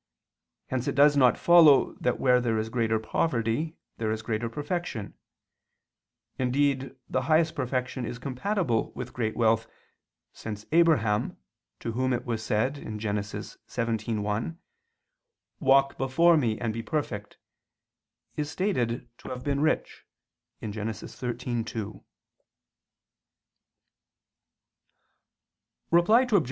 Hence 0.69 0.87
it 0.87 0.95
does 0.95 1.15
not 1.15 1.37
follow 1.37 1.93
that 2.01 2.19
where 2.19 2.41
there 2.41 2.57
is 2.57 2.69
greater 2.69 2.97
poverty 2.97 3.75
there 3.97 4.09
is 4.11 4.23
greater 4.23 4.49
perfection; 4.49 5.13
indeed 6.39 6.95
the 7.07 7.21
highest 7.29 7.53
perfection 7.53 8.03
is 8.03 8.17
compatible 8.17 8.91
with 8.93 9.13
great 9.13 9.37
wealth, 9.37 9.67
since 10.33 10.65
Abraham, 10.71 11.37
to 11.81 11.91
whom 11.91 12.13
it 12.13 12.25
was 12.25 12.43
said 12.43 12.73
(Gen. 12.97 13.17
17:1): 13.17 14.57
"Walk 15.59 15.99
before 15.99 16.35
Me 16.35 16.59
and 16.59 16.73
be 16.73 16.81
perfect," 16.81 17.37
is 18.35 18.49
stated 18.49 19.07
to 19.19 19.29
have 19.29 19.43
been 19.43 19.59
rich 19.59 20.07
(Gen. 20.61 20.73
13:2). 20.87 22.03
Reply 25.91 26.21
Obj. 26.23 26.33